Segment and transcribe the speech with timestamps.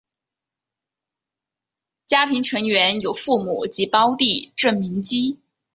[2.07, 5.37] 家庭成员有父母及胞弟郑民基。